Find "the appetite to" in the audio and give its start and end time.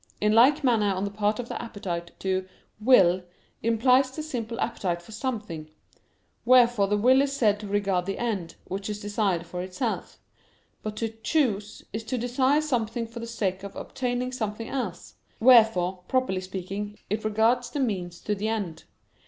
1.47-2.47